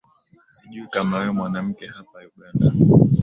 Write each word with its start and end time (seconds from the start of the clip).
sijui 0.53 0.87
kama 0.93 1.17
we 1.21 1.31
mwanamke 1.31 1.85
hapa 1.87 2.17
uganda 2.29 2.67